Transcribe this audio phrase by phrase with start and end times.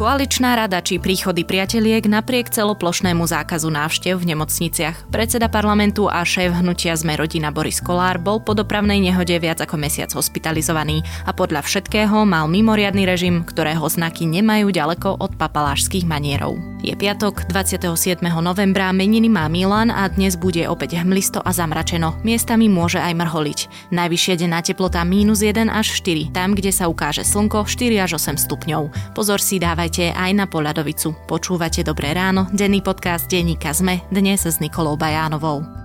[0.00, 5.12] Koaličná rada či príchody priateliek napriek celoplošnému zákazu návštev v nemocniciach.
[5.12, 9.76] Predseda parlamentu a šéf hnutia Sme rodina Boris Kolár bol po dopravnej nehode viac ako
[9.76, 16.56] mesiac hospitalizovaný a podľa všetkého mal mimoriadny režim, ktorého znaky nemajú ďaleko od papalášských manierov.
[16.80, 18.24] Je piatok, 27.
[18.40, 22.16] novembra, meniny má Milan a dnes bude opäť hmlisto a zamračeno.
[22.24, 23.92] Miestami môže aj mrholiť.
[23.92, 28.40] Najvyššia denná teplota minus 1 až 4, tam, kde sa ukáže slnko 4 až 8
[28.40, 29.12] stupňov.
[29.12, 31.26] Pozor si dávajte Vítajte aj na Poľadovicu.
[31.26, 35.79] Počúvate Dobré ráno, denný podcast denníka ZME, dnes s Nikolou Bajánovou.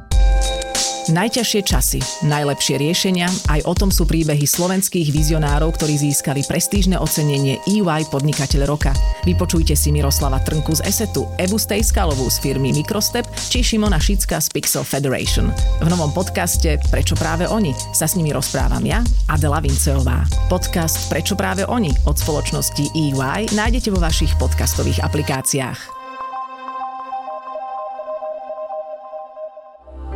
[1.06, 7.62] Najťažšie časy, najlepšie riešenia, aj o tom sú príbehy slovenských vizionárov, ktorí získali prestížne ocenenie
[7.70, 8.90] EY Podnikateľ roka.
[9.22, 14.50] Vypočujte si Miroslava Trnku z Esetu, Evu Stejskalovú z firmy Microstep či Šimona Šicka z
[14.50, 15.54] Pixel Federation.
[15.86, 20.26] V novom podcaste Prečo práve oni sa s nimi rozprávam ja, Adela Vinceová.
[20.50, 25.95] Podcast Prečo práve oni od spoločnosti EY nájdete vo vašich podcastových aplikáciách.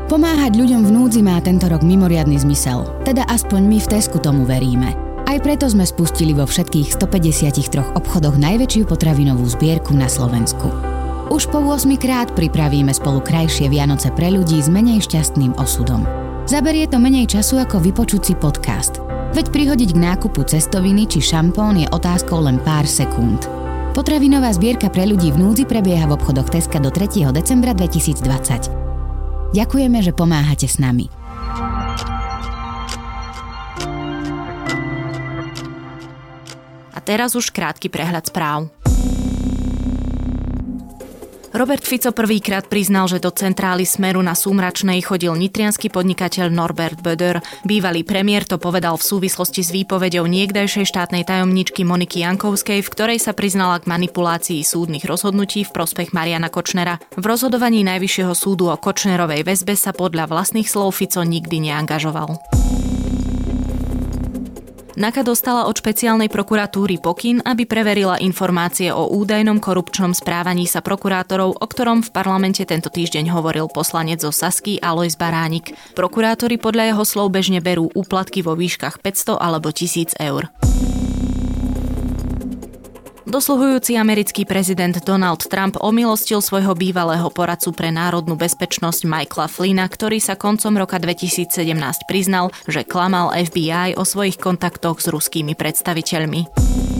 [0.09, 4.41] Pomáhať ľuďom v núdzi má tento rok mimoriadny zmysel, teda aspoň my v Tesku tomu
[4.41, 4.97] veríme.
[5.29, 10.65] Aj preto sme spustili vo všetkých 153 obchodoch najväčšiu potravinovú zbierku na Slovensku.
[11.29, 16.01] Už po 8 krát pripravíme spolu krajšie Vianoce pre ľudí s menej šťastným osudom.
[16.49, 19.05] Zaberie to menej času ako vypočuť si podcast.
[19.37, 23.45] Veď prihodiť k nákupu cestoviny či šampón je otázkou len pár sekúnd.
[23.93, 27.29] Potravinová zbierka pre ľudí v núdzi prebieha v obchodoch Teska do 3.
[27.29, 28.78] decembra 2020.
[29.49, 31.09] Ďakujeme, že pomáhate s nami.
[36.93, 38.69] A teraz už krátky prehľad správ.
[41.49, 47.41] Robert Fico prvýkrát priznal, že do centrály Smeru na Súmračnej chodil nitrianský podnikateľ Norbert Böder.
[47.65, 53.19] Bývalý premiér to povedal v súvislosti s výpovedou niekdajšej štátnej tajomničky Moniky Jankovskej, v ktorej
[53.19, 57.01] sa priznala k manipulácii súdnych rozhodnutí v prospech Mariana Kočnera.
[57.17, 62.37] V rozhodovaní Najvyššieho súdu o Kočnerovej väzbe sa podľa vlastných slov Fico nikdy neangažoval.
[64.99, 71.55] NAKA dostala od špeciálnej prokuratúry pokyn, aby preverila informácie o údajnom korupčnom správaní sa prokurátorov,
[71.55, 75.71] o ktorom v parlamente tento týždeň hovoril poslanec zo Sasky Alois Baránik.
[75.95, 80.51] Prokurátori podľa jeho slov bežne berú úplatky vo výškach 500 alebo 1000 eur.
[83.29, 90.17] Dosluhujúci americký prezident Donald Trump omilostil svojho bývalého poradcu pre národnú bezpečnosť Michaela Flina, ktorý
[90.17, 91.53] sa koncom roka 2017
[92.09, 96.98] priznal, že klamal FBI o svojich kontaktoch s ruskými predstaviteľmi.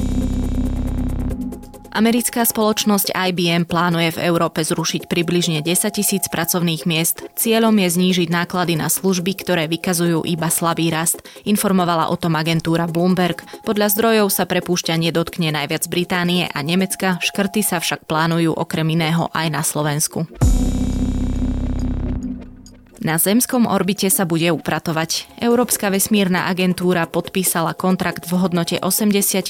[1.90, 7.26] Americká spoločnosť IBM plánuje v Európe zrušiť približne 10 tisíc pracovných miest.
[7.34, 12.86] Cieľom je znížiť náklady na služby, ktoré vykazujú iba slabý rast, informovala o tom agentúra
[12.86, 13.42] Bloomberg.
[13.66, 19.30] Podľa zdrojov sa prepúšťanie dotkne najviac Británie a Nemecka, škrty sa však plánujú okrem iného
[19.34, 20.49] aj na Slovensku.
[23.10, 25.42] Na zemskom orbite sa bude upratovať.
[25.42, 29.50] Európska vesmírna agentúra podpísala kontrakt v hodnote 86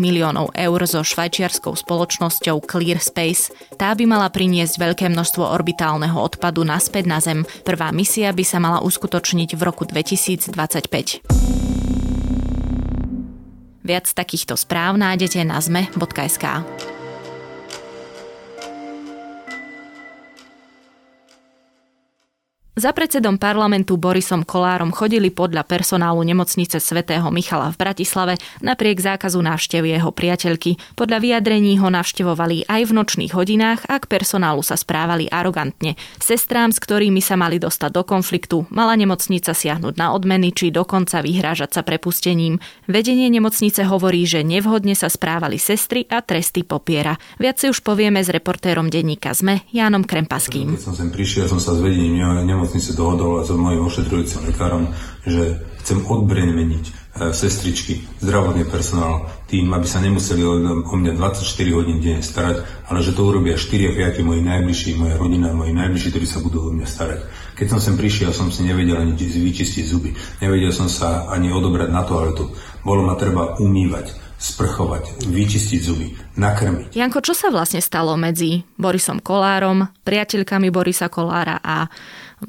[0.00, 3.52] miliónov eur so švajčiarskou spoločnosťou Clear Space.
[3.76, 7.44] Tá by mala priniesť veľké množstvo orbitálneho odpadu naspäť na Zem.
[7.68, 11.28] Prvá misia by sa mala uskutočniť v roku 2025.
[13.84, 16.64] Viac takýchto správ nájdete na zme.sk.
[22.74, 28.34] Za predsedom parlamentu Borisom Kolárom chodili podľa personálu nemocnice svätého Michala v Bratislave
[28.66, 30.82] napriek zákazu návštev jeho priateľky.
[30.98, 35.94] Podľa vyjadrení ho navštevovali aj v nočných hodinách a k personálu sa správali arogantne.
[36.18, 41.22] Sestrám, s ktorými sa mali dostať do konfliktu, mala nemocnica siahnuť na odmeny či dokonca
[41.22, 42.58] vyhrážať sa prepustením.
[42.90, 47.22] Vedenie nemocnice hovorí, že nevhodne sa správali sestry a tresty popiera.
[47.38, 50.74] Viac si už povieme s reportérom denníka ZME Jánom Krempaským.
[50.74, 52.62] Keď som sem prišiel, som sa s vedením nemocnice
[52.96, 54.90] dohodol s mojim ošetrujúcim lekárom,
[55.24, 56.92] že chcem odbremeniť e,
[57.36, 61.44] sestričky, zdravotný personál tým, aby sa nemuseli o mňa 24
[61.76, 65.76] hodín denne starať, ale že to urobia 4 a 5 moji najbližší, moja rodina, moji
[65.76, 67.20] najbližší, ktorí sa budú o mňa starať.
[67.52, 70.16] Keď som sem prišiel, som si nevedel ani vyčistiť zuby.
[70.40, 72.48] Nevedel som sa ani odobrať na toaletu.
[72.80, 76.94] Bolo ma treba umývať sprchovať, vyčistiť zuby, nakrmiť.
[76.94, 81.86] Janko, čo sa vlastne stalo medzi Borisom Kolárom, priateľkami Borisa Kolára a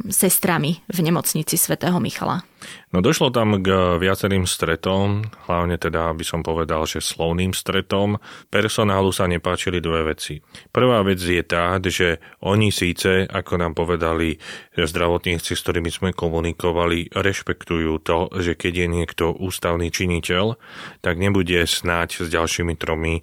[0.09, 2.43] sestrami v nemocnici svätého Michala?
[2.89, 8.17] No došlo tam k viacerým stretom, hlavne teda by som povedal, že slovným stretom.
[8.49, 10.41] Personálu sa nepáčili dve veci.
[10.73, 14.41] Prvá vec je tá, že oni síce, ako nám povedali
[14.73, 20.57] zdravotníci, s ktorými sme komunikovali, rešpektujú to, že keď je niekto ústavný činiteľ,
[21.05, 23.21] tak nebude snáď s ďalšími tromi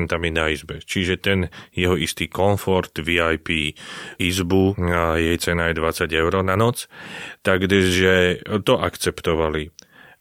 [0.00, 0.80] pacientami na izbe.
[0.80, 3.76] Čiže ten jeho istý komfort, VIP
[4.16, 4.80] izbu,
[5.20, 6.88] jej cena je 20 eur na noc,
[7.44, 9.68] takže to akceptovali.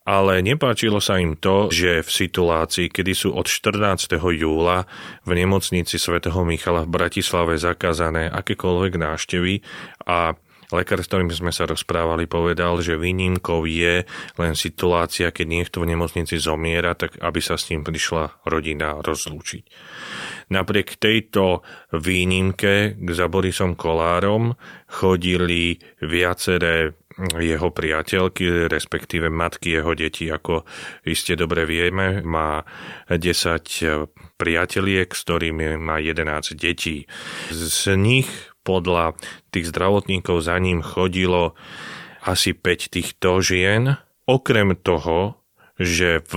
[0.10, 4.20] Ale nepáčilo sa im to, že v situácii, kedy sú od 14.
[4.20, 4.84] júla
[5.24, 9.64] v nemocnici svätého Michala v Bratislave zakázané akékoľvek návštevy
[10.10, 10.34] a
[10.70, 14.06] Lekár, s ktorým sme sa rozprávali, povedal, že výnimkou je
[14.38, 19.64] len situácia, keď niekto v nemocnici zomiera, tak aby sa s ním prišla rodina rozlúčiť.
[20.54, 24.54] Napriek tejto výnimke k Zaborisom Kolárom
[24.86, 26.94] chodili viaceré
[27.36, 30.64] jeho priateľky, respektíve matky jeho detí, ako
[31.04, 32.64] iste dobre vieme, má
[33.12, 37.04] 10 priateliek, s ktorými má 11 detí.
[37.52, 38.30] Z nich
[38.70, 39.18] podľa
[39.50, 41.58] tých zdravotníkov za ním chodilo
[42.22, 43.98] asi 5 týchto žien.
[44.30, 45.42] Okrem toho,
[45.82, 46.36] že v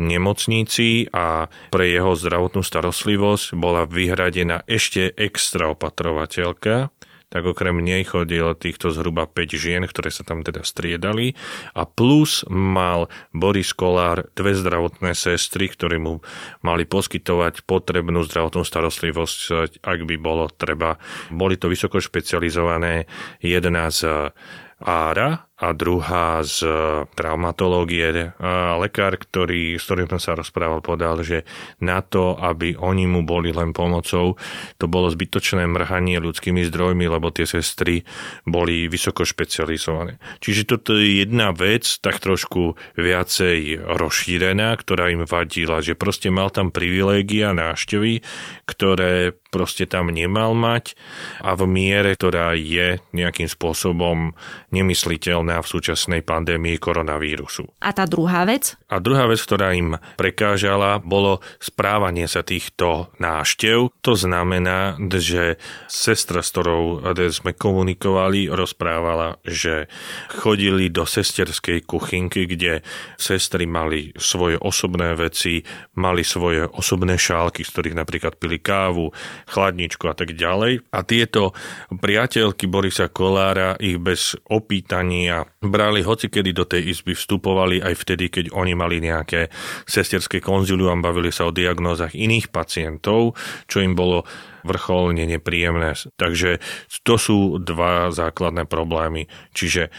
[0.00, 6.88] nemocnici a pre jeho zdravotnú starostlivosť bola vyhradená ešte extra opatrovateľka,
[7.26, 11.34] tak okrem nej chodilo týchto zhruba 5 žien, ktoré sa tam teda striedali
[11.74, 16.22] a plus mal Boris Kolár dve zdravotné sestry, ktoré mu
[16.62, 19.38] mali poskytovať potrebnú zdravotnú starostlivosť,
[19.82, 21.02] ak by bolo treba.
[21.34, 23.10] Boli to vysoko špecializované,
[23.42, 24.30] jedna z
[24.76, 26.68] Ára a druhá z
[27.16, 28.36] traumatológie.
[28.36, 31.48] A lekár, ktorý, s ktorým som sa rozprával, povedal, že
[31.80, 34.36] na to, aby oni mu boli len pomocou,
[34.76, 38.04] to bolo zbytočné mrhanie ľudskými zdrojmi, lebo tie sestry
[38.44, 40.20] boli vysoko špecializované.
[40.44, 46.52] Čiže toto je jedna vec, tak trošku viacej rozšírená, ktorá im vadila, že proste mal
[46.52, 48.20] tam privilégia návštevy,
[48.68, 51.00] ktoré proste tam nemal mať
[51.40, 54.36] a v miere, ktorá je nejakým spôsobom
[54.68, 57.66] nemysliteľná v súčasnej pandémii koronavírusu.
[57.78, 58.74] A tá druhá vec?
[58.90, 63.94] A druhá vec, ktorá im prekážala, bolo správanie sa týchto náštev.
[64.02, 69.86] To znamená, že sestra, s ktorou sme komunikovali, rozprávala, že
[70.32, 72.80] chodili do sesterskej kuchynky, kde
[73.20, 75.60] sestry mali svoje osobné veci,
[76.00, 79.12] mali svoje osobné šálky, z ktorých napríklad pili kávu,
[79.50, 80.88] chladničku a tak ďalej.
[80.88, 81.52] A tieto
[81.92, 88.44] priateľky Borisa Kolára ich bez opýtania brali hocikedy do tej izby, vstupovali aj vtedy, keď
[88.54, 89.52] oni mali nejaké
[89.84, 93.36] sesterské konzilium, bavili sa o diagnózach iných pacientov,
[93.66, 94.24] čo im bolo
[94.64, 95.98] vrcholne nepríjemné.
[96.16, 96.62] Takže
[97.02, 99.26] to sú dva základné problémy.
[99.52, 99.92] Čiže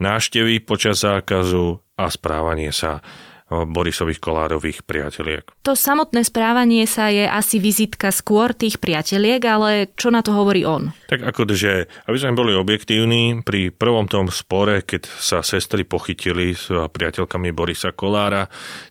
[0.00, 3.04] náštevy počas zákazu a správanie sa
[3.50, 5.42] Borisových Kolárových priateliek.
[5.66, 10.62] To samotné správanie sa je asi vizitka skôr tých priateliek, ale čo na to hovorí
[10.62, 10.94] on?
[11.10, 16.54] Tak ako, že aby sme boli objektívni, pri prvom tom spore, keď sa sestry pochytili
[16.54, 18.46] s priateľkami Borisa Kolára,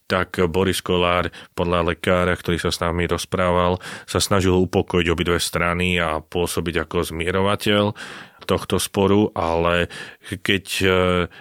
[0.10, 3.78] tak Boris Kolár, podľa lekára, ktorý sa s nami rozprával,
[4.10, 7.94] sa snažil upokojiť obidve strany a pôsobiť ako zmierovateľ
[8.50, 9.94] tohto sporu, ale
[10.26, 10.88] keď e,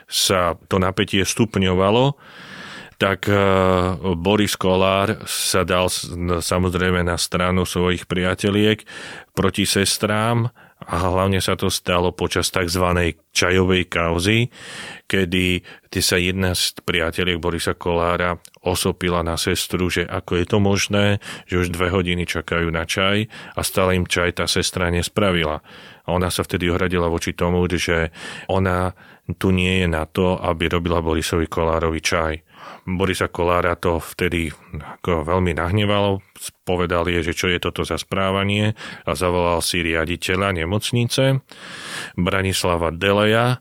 [0.05, 2.13] sa to napätie stupňovalo,
[2.99, 3.39] tak eh,
[4.19, 5.87] Boris Kolár sa dal
[6.43, 8.83] samozrejme na stranu svojich priateliek
[9.33, 13.15] proti sestrám a hlavne sa to stalo počas tzv.
[13.35, 14.47] čajovej kauzy,
[15.11, 15.63] kedy
[15.99, 21.07] sa jedna z priateliek Borisa Kolára osopila na sestru, že ako je to možné,
[21.51, 23.27] že už dve hodiny čakajú na čaj
[23.59, 25.67] a stále im čaj tá sestra nespravila.
[26.07, 28.15] A ona sa vtedy ohradila voči tomu, že
[28.47, 28.95] ona
[29.37, 32.48] tu nie je na to, aby robila Borisovi Kolárovi čaj
[32.89, 34.49] Borisa Kolára to vtedy
[35.01, 36.25] ako veľmi nahnevalo.
[36.65, 38.73] Povedal je, že čo je toto za správanie
[39.05, 41.45] a zavolal si riaditeľa nemocnice
[42.17, 43.61] Branislava Deleja,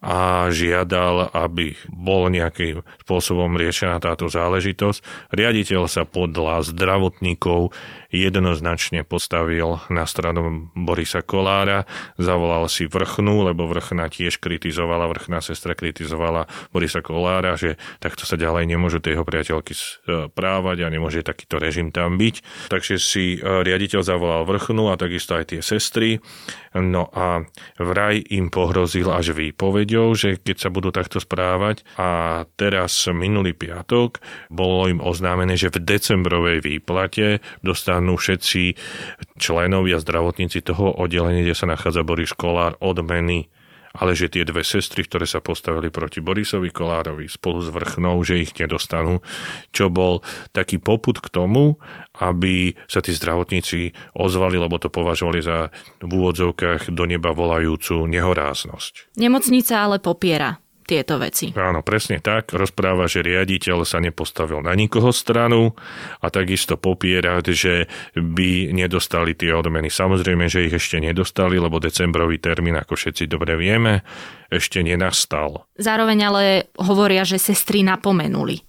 [0.00, 5.28] a žiadal, aby bol nejakým spôsobom riešená táto záležitosť.
[5.36, 7.76] Riaditeľ sa podľa zdravotníkov
[8.10, 11.86] jednoznačne postavil na stranu Borisa Kolára,
[12.18, 18.34] zavolal si vrchnú, lebo vrchná tiež kritizovala, vrchná sestra kritizovala Borisa Kolára, že takto sa
[18.34, 22.68] ďalej nemôžu tie jeho priateľky správať a nemôže takýto režim tam byť.
[22.68, 26.18] Takže si e, riaditeľ zavolal vrchnú a takisto aj tie sestry.
[26.74, 27.46] No a
[27.78, 34.22] vraj im pohrozil až výpovedou, že keď sa budú takto správať a teraz minulý piatok
[34.50, 38.80] bolo im oznámené, že v decembrovej výplate dostanú dostanú všetci
[39.36, 43.52] členovia zdravotníci toho oddelenia, kde sa nachádza Boris Kolár, odmeny
[43.90, 48.38] ale že tie dve sestry, ktoré sa postavili proti Borisovi Kolárovi spolu s vrchnou, že
[48.38, 49.18] ich nedostanú,
[49.74, 50.22] čo bol
[50.54, 51.74] taký poput k tomu,
[52.22, 59.18] aby sa tí zdravotníci ozvali, lebo to považovali za v úvodzovkách do neba volajúcu nehoráznosť.
[59.18, 61.54] Nemocnica ale popiera tieto veci.
[61.54, 62.50] Áno, presne tak.
[62.50, 65.78] Rozpráva, že riaditeľ sa nepostavil na nikoho stranu
[66.18, 67.86] a takisto popiera, že
[68.18, 69.86] by nedostali tie odmeny.
[69.86, 74.02] Samozrejme, že ich ešte nedostali, lebo decembrový termín, ako všetci dobre vieme,
[74.50, 75.70] ešte nenastal.
[75.78, 76.44] Zároveň ale
[76.74, 78.66] hovoria, že sestry napomenuli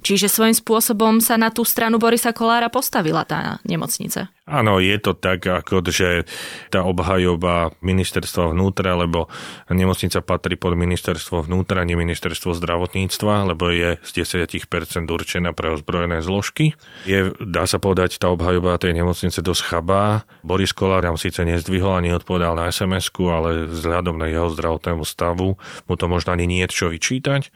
[0.00, 4.32] Čiže svojím spôsobom sa na tú stranu Borisa Kolára postavila tá nemocnica.
[4.50, 6.26] Áno, je to tak, ako že
[6.74, 9.30] tá obhajoba ministerstva vnútra, lebo
[9.70, 16.18] nemocnica patrí pod ministerstvo vnútra, nie ministerstvo zdravotníctva, lebo je z 10% určená pre ozbrojené
[16.26, 16.74] zložky.
[17.06, 20.26] Je, dá sa povedať, tá obhajoba tej nemocnice dosť chabá.
[20.42, 25.54] Boris Kolár nám síce nezdvihol ani odpovedal na sms ale vzhľadom na jeho zdravotnému stavu
[25.86, 27.52] mu to možno ani niečo vyčítať,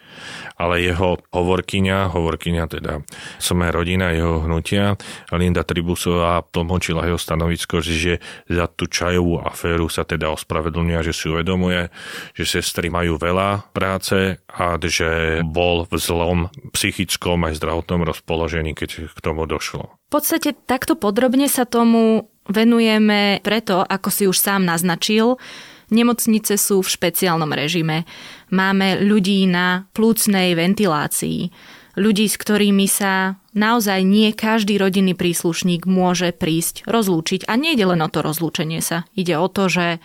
[0.61, 3.03] ale jeho hovorkyňa, hovorkyňa teda
[3.41, 4.95] Sme rodina jeho hnutia,
[5.35, 11.17] Linda Tribusová tlmočila ukončila jeho stanovisko, že za tú čajovú aféru sa teda ospravedlňuje, že
[11.17, 11.89] si uvedomuje,
[12.37, 19.09] že sestry majú veľa práce a že bol v zlom psychickom aj zdravotnom rozpoložení, keď
[19.09, 19.97] k tomu došlo.
[20.13, 25.41] V podstate takto podrobne sa tomu venujeme preto, ako si už sám naznačil,
[25.85, 28.09] Nemocnice sú v špeciálnom režime.
[28.49, 31.53] Máme ľudí na plúcnej ventilácii
[31.95, 37.47] ľudí, s ktorými sa naozaj nie každý rodinný príslušník môže prísť rozlúčiť.
[37.47, 39.07] A nie ide len o to rozlúčenie sa.
[39.15, 40.03] Ide o to, že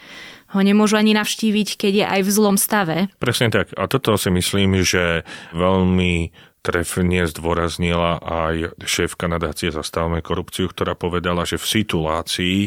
[0.50, 2.98] ho nemôžu ani navštíviť, keď je aj v zlom stave.
[3.22, 3.70] Presne tak.
[3.78, 5.22] A toto si myslím, že
[5.54, 12.58] veľmi trefne zdôraznila aj šéfka nadácie Zastavme korupciu, ktorá povedala, že v situácii,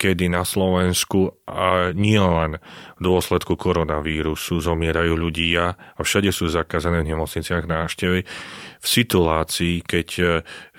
[0.00, 2.56] kedy na Slovensku a nie len
[2.96, 8.24] v dôsledku koronavírusu zomierajú ľudia a všade sú zakázané v nemocniciach návštevy,
[8.86, 10.24] v situácii, keď e,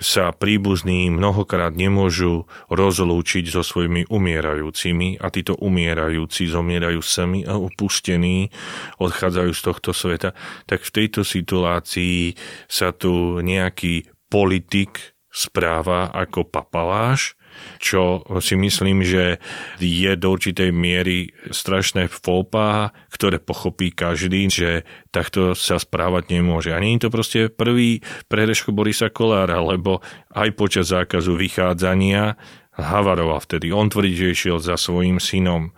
[0.00, 8.48] sa príbuzní mnohokrát nemôžu rozlúčiť so svojimi umierajúcimi a títo umierajúci zomierajú sami a opustení,
[8.96, 10.32] odchádzajú z tohto sveta,
[10.64, 12.32] tak v tejto situácii
[12.64, 17.37] sa tu nejaký politik správa ako papaláš
[17.78, 19.38] čo si myslím, že
[19.78, 24.70] je do určitej miery strašné fópa, ktoré pochopí každý, že
[25.14, 26.74] takto sa správať nemôže.
[26.74, 32.36] A nie je to proste prvý prehreško Borisa Kolára, lebo aj počas zákazu vychádzania
[32.78, 33.74] Havaroval vtedy.
[33.74, 35.74] On tvrdí, že išiel za svojím synom.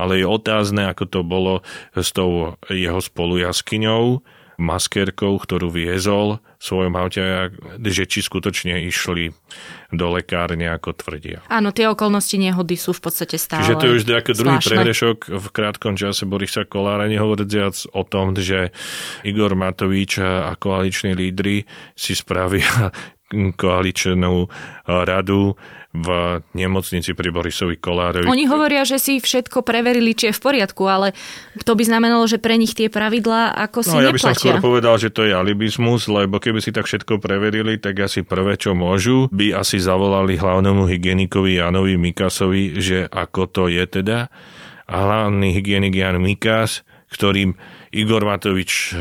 [0.00, 1.60] Ale je otázne, ako to bolo
[1.92, 4.24] s tou jeho spolujaskyňou,
[4.58, 7.22] maskérkou, ktorú viezol v svojom aute,
[7.78, 9.30] že či skutočne išli
[9.94, 11.46] do lekárne, ako tvrdia.
[11.46, 15.18] Áno, tie okolnosti nehody sú v podstate stále Čiže to je už nejaký druhý prehrešok
[15.30, 18.74] v krátkom čase Borisa Kolára, nehovoriac o tom, že
[19.22, 21.62] Igor Matovič a koaliční lídry
[21.94, 22.90] si spravia
[23.32, 24.48] koaličnú
[24.88, 25.54] radu
[25.88, 26.08] v
[26.52, 28.28] nemocnici pri Borisovi Kolárovi.
[28.28, 31.16] Oni hovoria, že si všetko preverili, či je v poriadku, ale
[31.64, 34.12] to by znamenalo, že pre nich tie pravidlá ako si no, neplatia.
[34.12, 37.80] ja by som skôr povedal, že to je alibizmus, lebo keby si tak všetko preverili,
[37.80, 43.64] tak asi prvé, čo môžu, by asi zavolali hlavnému hygienikovi Janovi Mikasovi, že ako to
[43.72, 44.28] je teda.
[44.88, 47.56] A hlavný hygienik Jan Mikas, ktorým
[47.92, 48.98] Igor Matovič eh,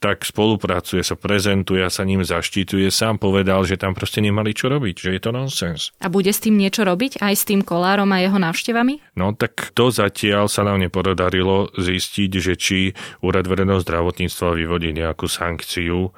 [0.00, 4.72] tak spolupracuje, sa prezentuje a sa ním zaštituje, sám povedal, že tam proste nemali čo
[4.72, 5.92] robiť, že je to nonsens.
[6.00, 9.16] A bude s tým niečo robiť aj s tým kolárom a jeho návštevami?
[9.20, 12.78] No tak to zatiaľ sa nám nepodarilo zistiť, že či
[13.20, 16.12] Úrad verejného zdravotníctva vyvodí nejakú sankciu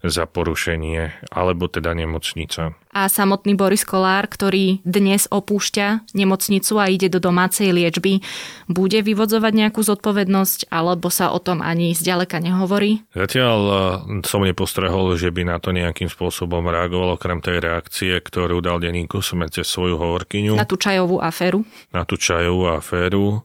[0.00, 7.12] za porušenie, alebo teda nemocnica a samotný Boris Kolár, ktorý dnes opúšťa nemocnicu a ide
[7.12, 8.24] do domácej liečby,
[8.72, 13.02] bude vyvodzovať nejakú zodpovednosť alebo sa o tom ani zďaleka nehovorí?
[13.10, 13.78] Zatiaľ eh,
[14.22, 19.18] som nepostrehol, že by na to nejakým spôsobom reagoval, okrem tej reakcie, ktorú dal denníku
[19.18, 20.54] sme cez svoju hovorkyňu.
[20.54, 21.66] Na tú čajovú aféru?
[21.90, 23.42] Na tú čajovú aféru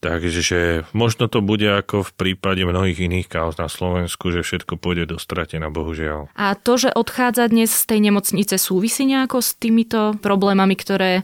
[0.00, 5.12] Takže možno to bude ako v prípade mnohých iných kauz na Slovensku, že všetko pôjde
[5.12, 6.32] do stratená, bohužiaľ.
[6.40, 11.22] A to, že odchádza dnes z tej nemocnice, súvisí nejako s týmito problémami, ktoré e,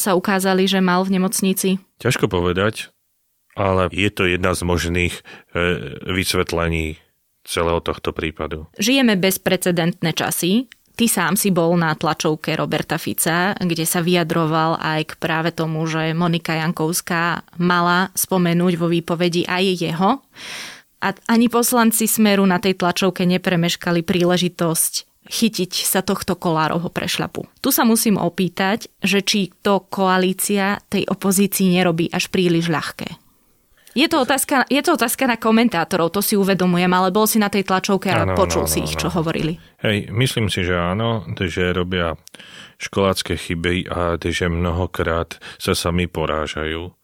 [0.00, 1.84] sa ukázali, že mal v nemocnici?
[2.00, 2.88] Ťažko povedať,
[3.58, 5.22] ale je to jedna z možných e,
[6.14, 7.02] vysvetlení
[7.42, 8.70] celého tohto prípadu.
[8.78, 15.14] Žijeme bezprecedentné časy Ty sám si bol na tlačovke Roberta Fica, kde sa vyjadroval aj
[15.14, 20.18] k práve tomu, že Monika Jankovská mala spomenúť vo výpovedi aj jeho.
[20.98, 24.92] A ani poslanci Smeru na tej tlačovke nepremeškali príležitosť
[25.30, 27.46] chytiť sa tohto kolárovho prešľapu.
[27.62, 33.17] Tu sa musím opýtať, že či to koalícia tej opozícii nerobí až príliš ľahké.
[33.98, 37.50] Je to, otázka, je to otázka na komentátorov, to si uvedomujem, ale bol si na
[37.50, 39.58] tej tlačovke a ano, počul ano, si ano, ich, čo hovorili.
[39.82, 42.14] Hej, myslím si, že áno, že robia
[42.78, 46.94] školácké chyby a že mnohokrát sa sami porážajú.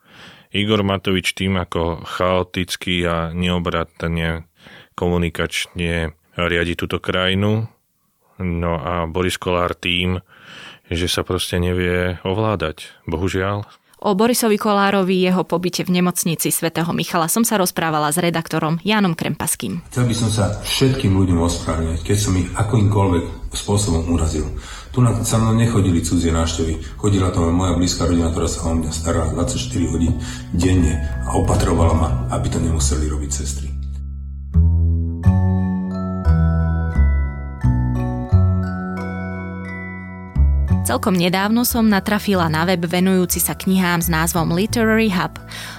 [0.55, 4.47] Igor Matovič tým, ako chaoticky a neobratne
[4.95, 7.67] komunikačne riadi túto krajinu,
[8.39, 10.23] no a Boris Kolár tým,
[10.87, 12.87] že sa proste nevie ovládať.
[13.11, 13.67] Bohužiaľ.
[14.05, 19.17] O Borisovi Kolárovi, jeho pobyte v nemocnici svätého Michala som sa rozprávala s redaktorom Jánom
[19.17, 19.81] Krempaským.
[19.89, 24.45] Chcel by som sa všetkým ľuďom ospravedlniť, keď som ich akýmkoľvek spôsobom urazil.
[24.93, 27.01] Tu na, sa mnou nechodili cudzie návštevy.
[27.01, 30.21] Chodila tam moja blízka rodina, ktorá sa o mňa starala 24 hodín
[30.53, 33.74] denne a opatrovala ma, aby to nemuseli robiť sestry.
[40.85, 45.33] Celkom nedávno som natrafila na web venujúci sa knihám s názvom Literary Hub.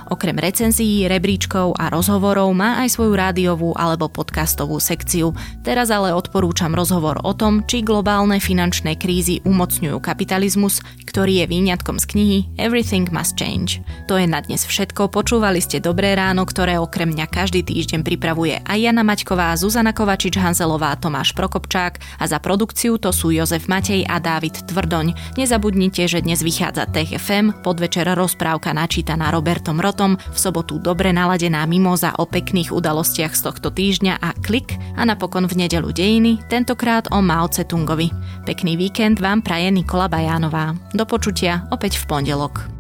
[0.09, 5.37] Okrem recenzií, rebríčkov a rozhovorov má aj svoju rádiovú alebo podcastovú sekciu.
[5.61, 12.01] Teraz ale odporúčam rozhovor o tom, či globálne finančné krízy umocňujú kapitalizmus, ktorý je výňatkom
[12.01, 13.85] z knihy Everything Must Change.
[14.09, 15.13] To je na dnes všetko.
[15.13, 20.97] Počúvali ste Dobré ráno, ktoré okrem mňa každý týždeň pripravuje aj Jana Maťková, Zuzana Kovačič-Hanzelová,
[20.97, 25.11] Tomáš Prokopčák a za produkciu to sú Jozef Matej a Dávid Tvrdo Doň.
[25.35, 31.63] Nezabudnite, že dnes vychádza Tech FM, podvečer rozprávka načítaná Robertom Rotom, v sobotu dobre naladená
[31.63, 37.07] mimoza o pekných udalostiach z tohto týždňa a klik a napokon v nedelu dejiny, tentokrát
[37.15, 38.11] o Mao Tse Tungovi.
[38.43, 40.75] Pekný víkend vám praje Nikola Bajánová.
[40.91, 42.74] Do počutia opäť v pondelok.